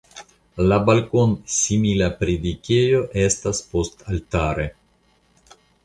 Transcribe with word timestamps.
La 0.69 0.77
balkonsimila 0.85 2.07
predikejo 2.23 3.05
estis 3.27 3.63
postaltare. 3.75 4.67